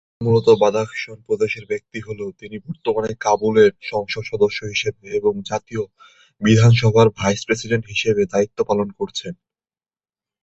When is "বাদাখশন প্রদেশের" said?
0.61-1.65